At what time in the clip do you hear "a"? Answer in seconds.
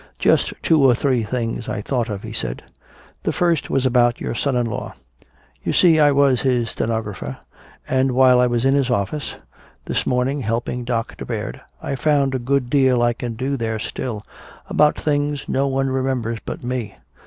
12.33-12.39